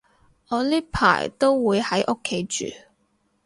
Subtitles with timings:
[0.47, 2.65] 我呢排都會喺屋企住